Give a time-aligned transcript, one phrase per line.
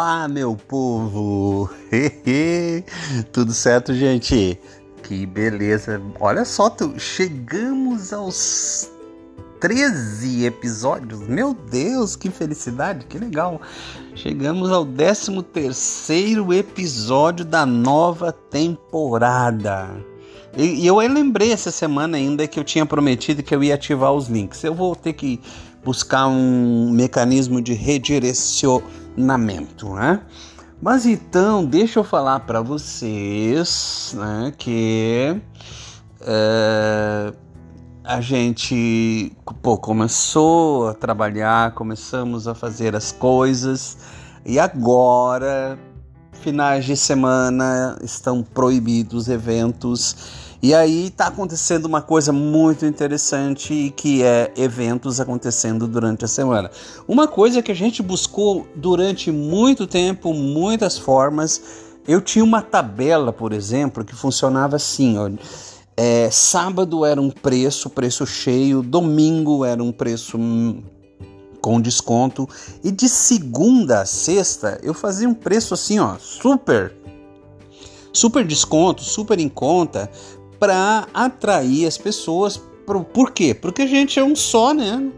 [0.00, 1.68] Olá, meu povo!
[3.32, 4.56] Tudo certo, gente?
[5.02, 6.00] Que beleza!
[6.20, 8.88] Olha só, chegamos aos
[9.58, 11.18] 13 episódios.
[11.22, 13.60] Meu Deus, que felicidade, que legal!
[14.14, 19.90] Chegamos ao 13 terceiro episódio da nova temporada.
[20.56, 24.12] E, e eu lembrei essa semana ainda que eu tinha prometido que eu ia ativar
[24.12, 24.62] os links.
[24.62, 25.40] Eu vou ter que
[25.84, 30.20] buscar um mecanismo de redirecionamento relacionamento, né?
[30.80, 35.40] Mas então, deixa eu falar para vocês né, que
[36.20, 37.32] é,
[38.04, 43.98] a gente pô, começou a trabalhar, começamos a fazer as coisas
[44.46, 45.76] e agora,
[46.32, 54.24] finais de semana, estão proibidos eventos e aí está acontecendo uma coisa muito interessante que
[54.24, 56.68] é eventos acontecendo durante a semana.
[57.06, 61.62] Uma coisa que a gente buscou durante muito tempo, muitas formas.
[62.08, 65.30] Eu tinha uma tabela, por exemplo, que funcionava assim, ó.
[65.96, 70.82] É, sábado era um preço, preço cheio, domingo era um preço hum,
[71.60, 72.48] com desconto
[72.84, 76.94] e de segunda a sexta eu fazia um preço assim, ó, super
[78.12, 80.10] super desconto, super em conta,
[80.58, 82.60] para atrair as pessoas.
[83.12, 83.54] Por, quê?
[83.54, 85.10] Porque a gente é um só, né?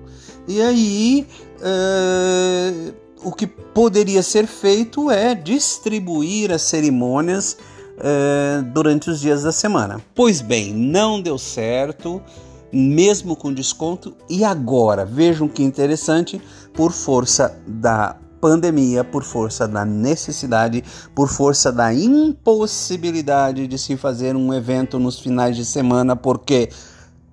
[0.49, 1.27] E aí
[1.61, 7.57] uh, o que poderia ser feito é distribuir as cerimônias
[7.99, 10.01] uh, durante os dias da semana.
[10.15, 12.21] Pois bem, não deu certo,
[12.73, 14.17] mesmo com desconto.
[14.29, 16.41] E agora, vejam que interessante,
[16.75, 20.83] por força da pandemia, por força da necessidade,
[21.15, 26.71] por força da impossibilidade de se fazer um evento nos finais de semana, porque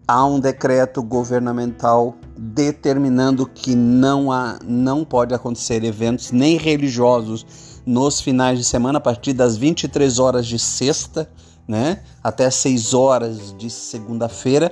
[0.07, 7.45] há um decreto governamental determinando que não há, não pode acontecer eventos nem religiosos
[7.85, 11.29] nos finais de semana a partir das 23 horas de sexta,
[11.67, 14.71] né, até 6 horas de segunda-feira.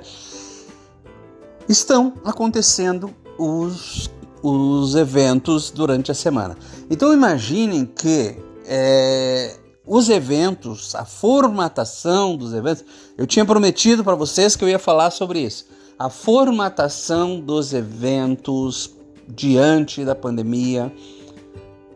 [1.68, 4.10] Estão acontecendo os
[4.42, 6.56] os eventos durante a semana.
[6.90, 8.36] Então imaginem que
[8.66, 12.84] é, os eventos, a formatação dos eventos,
[13.16, 15.66] eu tinha prometido para vocês que eu ia falar sobre isso.
[15.98, 18.94] A formatação dos eventos
[19.28, 20.92] diante da pandemia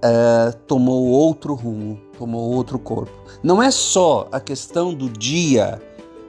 [0.03, 3.13] é, tomou outro rumo, tomou outro corpo.
[3.43, 5.81] Não é só a questão do dia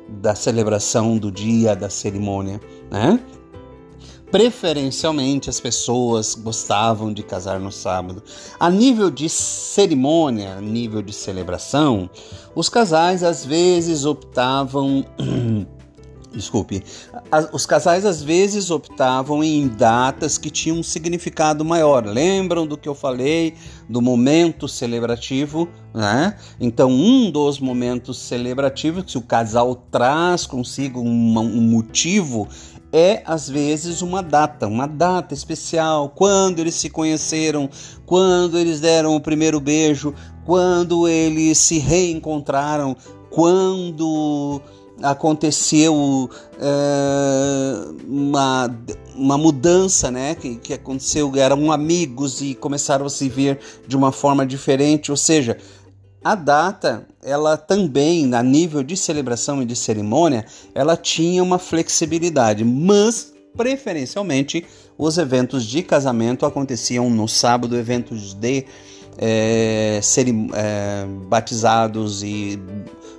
[0.07, 3.19] da celebração, do dia da cerimônia, né?
[4.31, 8.23] Preferencialmente as pessoas gostavam de casar no sábado.
[8.57, 12.09] A nível de cerimônia, a nível de celebração,
[12.55, 15.05] os casais às vezes optavam
[16.33, 16.81] Desculpe.
[17.51, 22.05] Os casais às vezes optavam em datas que tinham um significado maior.
[22.05, 23.55] Lembram do que eu falei
[23.89, 26.37] do momento celebrativo, né?
[26.57, 32.47] Então, um dos momentos celebrativos que o casal traz consigo um, um motivo
[32.91, 37.69] é às vezes uma data, uma data especial, quando eles se conheceram,
[38.05, 40.13] quando eles deram o primeiro beijo,
[40.45, 42.95] quando eles se reencontraram,
[43.29, 44.61] quando
[45.01, 47.73] aconteceu é,
[48.07, 48.69] uma,
[49.15, 50.35] uma mudança, né?
[50.35, 55.17] Que, que aconteceu, eram amigos e começaram a se ver de uma forma diferente, ou
[55.17, 55.57] seja,
[56.23, 60.45] a data, ela também, a nível de celebração e de cerimônia,
[60.75, 64.65] ela tinha uma flexibilidade, mas preferencialmente
[64.97, 68.65] os eventos de casamento aconteciam no sábado, eventos de
[69.17, 72.59] é, é, batizados e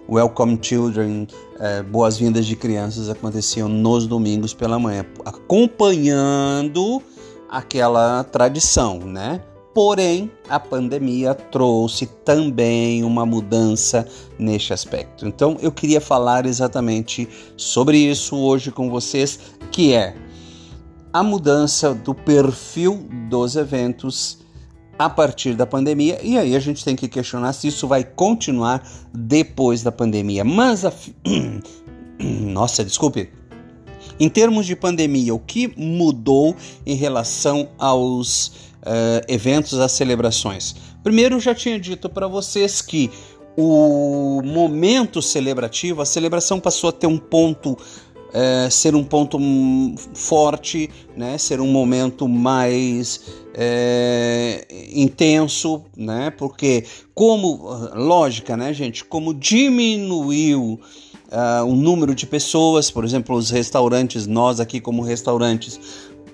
[0.09, 1.27] Welcome Children,
[1.59, 7.03] é, boas-vindas de crianças aconteciam nos domingos pela manhã, acompanhando
[7.51, 9.41] aquela tradição, né?
[9.75, 14.07] Porém, a pandemia trouxe também uma mudança
[14.39, 15.27] neste aspecto.
[15.27, 17.27] Então, eu queria falar exatamente
[17.57, 19.39] sobre isso hoje com vocês,
[19.71, 20.15] que é
[21.13, 24.43] a mudança do perfil dos eventos
[24.99, 28.87] a partir da pandemia, e aí a gente tem que questionar se isso vai continuar
[29.13, 30.45] depois da pandemia.
[30.45, 30.93] Mas a.
[32.21, 33.31] Nossa, desculpe.
[34.21, 36.55] Em termos de pandemia, o que mudou
[36.87, 40.75] em relação aos uh, eventos, às celebrações?
[41.03, 43.11] Primeiro, eu já tinha dito para vocês que
[43.57, 47.77] o momento celebrativo, a celebração passou a ter um ponto
[48.33, 49.39] é, ser um ponto
[50.15, 51.37] forte, né?
[51.37, 53.21] ser um momento mais
[53.53, 56.31] é, intenso, né?
[56.31, 56.85] porque
[57.15, 57.61] como,
[57.95, 60.81] lógica, né, gente, como diminuiu
[61.33, 65.81] uh, o número de pessoas, por exemplo, os restaurantes, nós aqui como restaurantes,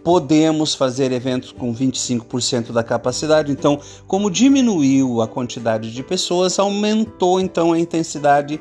[0.08, 3.52] podemos fazer eventos com 25% da capacidade.
[3.52, 8.58] Então, como diminuiu a quantidade de pessoas, aumentou então a intensidade,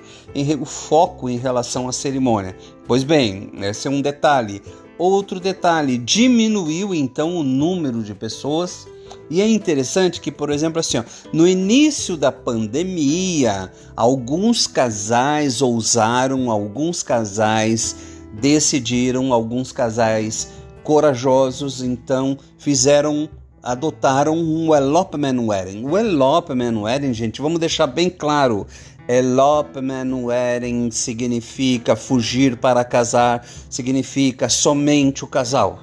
[0.60, 2.54] o foco em relação à cerimônia.
[2.86, 4.62] Pois bem, esse é um detalhe.
[4.98, 8.86] Outro detalhe, diminuiu então o número de pessoas.
[9.30, 16.52] E é interessante que, por exemplo, assim, ó, no início da pandemia, alguns casais ousaram,
[16.52, 17.96] alguns casais
[18.34, 20.57] decidiram, alguns casais
[20.88, 23.28] corajosos então fizeram
[23.62, 25.84] adotaram um elopement wedding.
[25.84, 28.66] O elopement wedding, gente, vamos deixar bem claro.
[29.06, 35.80] Elopement wedding significa fugir para casar, significa somente o casal.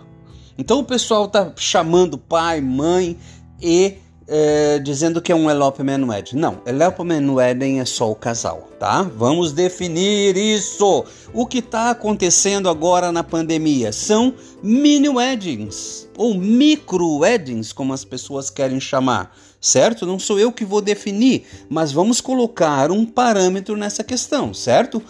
[0.57, 3.19] Então o pessoal tá chamando pai, mãe
[3.61, 6.37] e é, dizendo que é um elopement wedding.
[6.37, 9.03] Não, elopement wedding é só o casal, tá?
[9.03, 11.05] Vamos definir isso.
[11.33, 18.05] O que está acontecendo agora na pandemia são mini weddings ou micro weddings, como as
[18.05, 20.07] pessoas querem chamar, certo?
[20.07, 25.03] Não sou eu que vou definir, mas vamos colocar um parâmetro nessa questão, certo?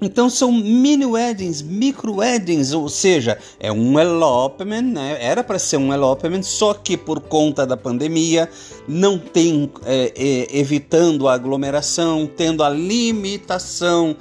[0.00, 5.16] Então são mini weddings, micro weddings, ou seja, é um elopement, né?
[5.20, 8.48] Era para ser um elopement, só que por conta da pandemia
[8.86, 14.14] não tem é, é, evitando a aglomeração, tendo a limitação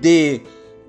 [0.00, 0.40] de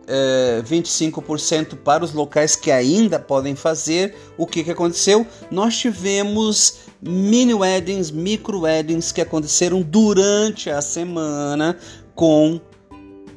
[0.08, 4.16] é, 25% para os locais que ainda podem fazer.
[4.38, 5.26] O que, que aconteceu?
[5.52, 11.78] Nós tivemos mini weddings, micro weddings que aconteceram durante a semana
[12.16, 12.60] com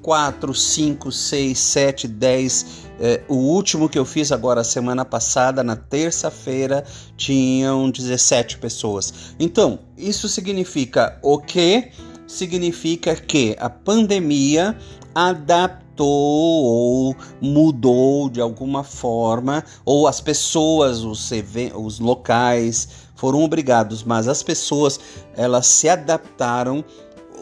[0.04, 2.66] 4, 5, 6, 7, 10.
[3.00, 6.84] É, o último que eu fiz agora semana passada, na terça-feira,
[7.16, 9.34] tinham 17 pessoas.
[9.40, 11.90] Então, isso significa o quê?
[12.26, 14.76] Significa que a pandemia
[15.14, 21.30] adaptou ou mudou de alguma forma, ou as pessoas, os,
[21.74, 25.00] os locais foram obrigados, mas as pessoas
[25.34, 26.84] elas se adaptaram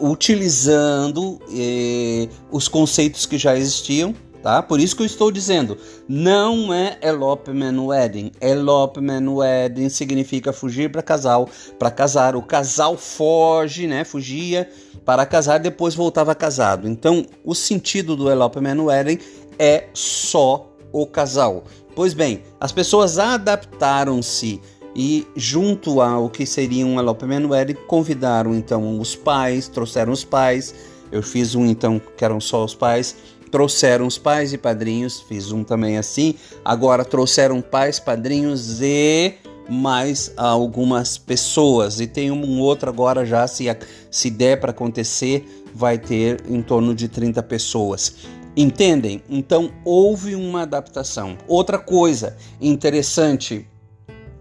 [0.03, 4.61] utilizando eh, os conceitos que já existiam, tá?
[4.61, 5.77] Por isso que eu estou dizendo,
[6.09, 8.31] não é elopement wedding.
[8.41, 11.47] Elopement wedding significa fugir para casal,
[11.79, 12.35] para casar.
[12.35, 14.03] O casal foge, né?
[14.03, 14.69] Fugia
[15.05, 16.85] para casar, depois voltava casado.
[16.85, 19.19] Então, o sentido do elopement wedding
[19.57, 21.63] é só o casal.
[21.95, 24.59] Pois bem, as pessoas adaptaram-se
[24.95, 30.73] e junto ao que seria um elopement wedding, convidaram então os pais, trouxeram os pais.
[31.11, 33.15] Eu fiz um então que eram só os pais,
[33.51, 36.35] trouxeram os pais e padrinhos, fiz um também assim.
[36.63, 39.33] Agora trouxeram pais, padrinhos e
[39.69, 41.99] mais algumas pessoas.
[41.99, 43.65] E tem um outro agora já, se,
[44.11, 48.15] se der para acontecer, vai ter em torno de 30 pessoas.
[48.55, 49.23] Entendem?
[49.27, 51.37] Então houve uma adaptação.
[51.47, 53.67] Outra coisa interessante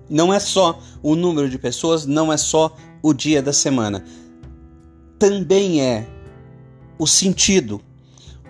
[0.09, 4.05] não é só o número de pessoas, não é só o dia da semana.
[5.19, 6.07] Também é
[6.99, 7.81] o sentido.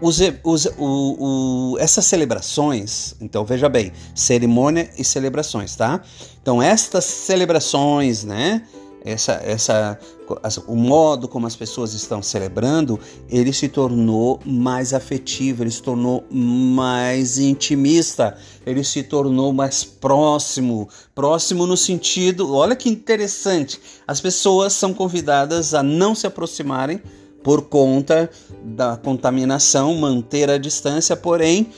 [0.01, 6.03] Os, os, o, o, essas celebrações, então veja bem, cerimônia e celebrações, tá?
[6.43, 8.67] Então estas celebrações, né?
[9.05, 9.99] Essa, essa,
[10.67, 16.25] o modo como as pessoas estão celebrando, ele se tornou mais afetivo, ele se tornou
[16.31, 24.73] mais intimista, ele se tornou mais próximo, próximo no sentido, olha que interessante, as pessoas
[24.73, 27.01] são convidadas a não se aproximarem
[27.43, 28.31] por conta
[28.65, 31.73] da contaminação, manter a distância, porém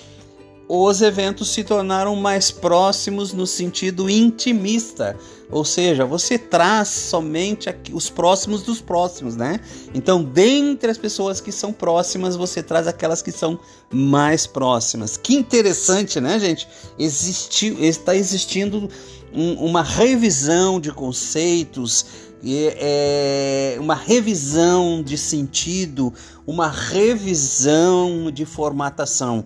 [0.68, 5.16] os eventos se tornaram mais próximos no sentido intimista,
[5.50, 9.60] ou seja, você traz somente os próximos dos próximos, né?
[9.94, 13.58] Então, dentre as pessoas que são próximas, você traz aquelas que são
[13.92, 15.16] mais próximas.
[15.16, 16.66] Que interessante, né, gente?
[16.98, 18.88] Existe, está existindo
[19.34, 22.06] um, uma revisão de conceitos,
[22.42, 26.12] é, uma revisão de sentido,
[26.46, 29.44] uma revisão de formatação.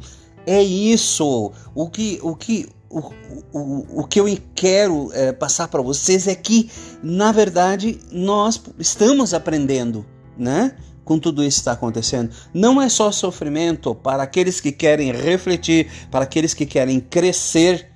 [0.49, 1.53] É isso.
[1.75, 3.01] O que, o que o,
[3.53, 6.71] o, o que eu quero é, passar para vocês é que,
[7.03, 10.07] na verdade, nós estamos aprendendo,
[10.39, 10.75] né?
[11.05, 12.31] Com tudo isso que está acontecendo.
[12.55, 17.91] Não é só sofrimento para aqueles que querem refletir, para aqueles que querem crescer,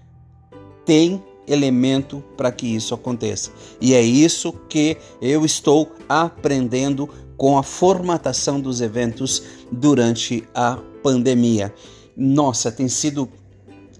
[0.84, 3.50] tem elemento para que isso aconteça.
[3.80, 11.72] E é isso que eu estou aprendendo com a formatação dos eventos durante a pandemia.
[12.16, 13.28] Nossa, tem sido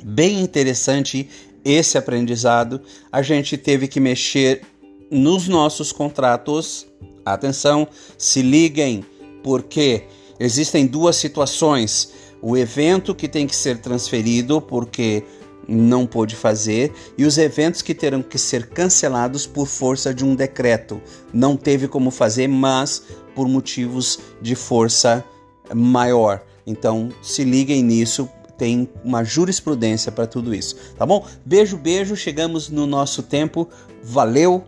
[0.05, 1.29] bem interessante
[1.65, 2.81] esse aprendizado.
[3.11, 4.63] A gente teve que mexer
[5.11, 6.87] nos nossos contratos.
[7.25, 7.87] Atenção,
[8.19, 9.05] se liguem,
[9.43, 10.05] porque
[10.39, 12.13] existem duas situações.
[12.41, 15.23] O evento que tem que ser transferido porque
[15.69, 20.35] não pôde fazer e os eventos que terão que ser cancelados por força de um
[20.35, 21.01] decreto.
[21.33, 23.03] Não teve como fazer, mas
[23.35, 25.25] por motivos de força
[25.73, 26.43] maior.
[26.67, 31.27] Então, se liguem nisso, tem uma jurisprudência para tudo isso, tá bom?
[31.45, 33.69] Beijo, beijo, chegamos no nosso tempo.
[34.03, 34.65] Valeu.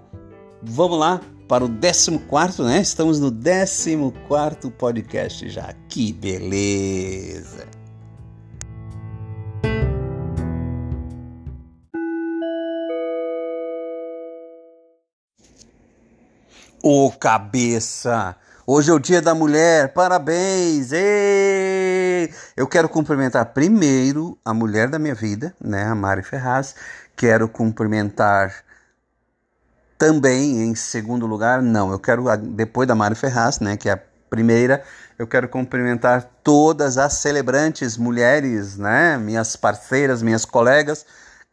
[0.63, 2.81] Vamos lá para o 14, né?
[2.81, 5.75] Estamos no 14 podcast já.
[5.89, 7.69] Que beleza!
[16.83, 18.37] Ô cabeça!
[18.67, 20.91] Hoje é o Dia da Mulher, parabéns!
[20.91, 22.33] Ei!
[22.57, 26.75] Eu quero cumprimentar primeiro a mulher da minha vida, né, a Mari Ferraz.
[27.15, 28.65] Quero cumprimentar
[29.99, 34.01] também, em segundo lugar, não, eu quero, depois da Mari Ferraz, né, que é a
[34.31, 34.83] primeira,
[35.19, 41.05] eu quero cumprimentar todas as celebrantes mulheres, né, minhas parceiras, minhas colegas.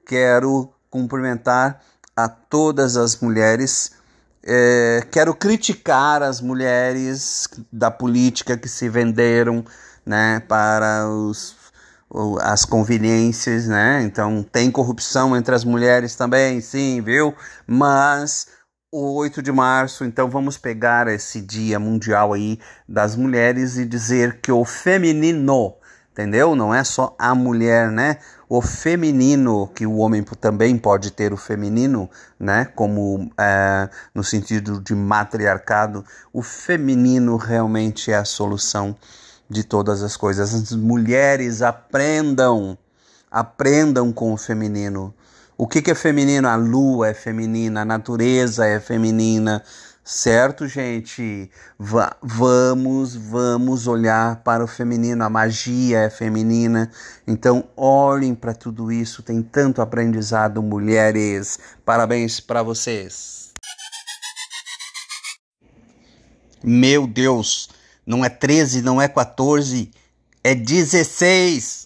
[0.05, 1.81] Quero cumprimentar
[2.15, 3.99] a todas as mulheres
[4.43, 9.63] é, quero criticar as mulheres da política que se venderam
[10.05, 11.55] né, para os,
[12.41, 14.01] as conveniências, né?
[14.03, 17.35] Então tem corrupção entre as mulheres também, sim, viu?
[17.67, 18.47] Mas
[18.91, 24.41] o 8 de março, então vamos pegar esse dia mundial aí das mulheres e dizer
[24.41, 25.77] que o feminino
[26.11, 26.55] entendeu?
[26.55, 28.17] Não é só a mulher, né?
[28.53, 32.65] O feminino, que o homem também pode ter o feminino, né?
[32.65, 36.03] Como é, no sentido de matriarcado,
[36.33, 38.93] o feminino realmente é a solução
[39.49, 40.53] de todas as coisas.
[40.53, 42.77] As mulheres aprendam,
[43.31, 45.13] aprendam com o feminino.
[45.57, 46.49] O que, que é feminino?
[46.49, 49.63] A lua é feminina, a natureza é feminina,
[50.13, 51.49] Certo, gente?
[51.79, 55.23] Va vamos, vamos olhar para o feminino.
[55.23, 56.91] A magia é feminina.
[57.25, 59.23] Então, olhem para tudo isso.
[59.23, 61.57] Tem tanto aprendizado, mulheres.
[61.85, 63.53] Parabéns para vocês.
[66.61, 67.69] Meu Deus,
[68.05, 69.91] não é 13, não é 14,
[70.43, 71.80] é 16.